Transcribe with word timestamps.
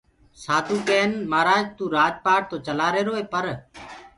سآڌوٚ 0.43 0.85
ڪين 0.89 1.11
مهآرآج 1.31 1.65
تو 1.77 1.83
رآج 1.95 2.13
پآٽ 2.25 2.41
تو 2.51 2.55
چلآهيروئي 2.65 3.23
پر 3.31 3.43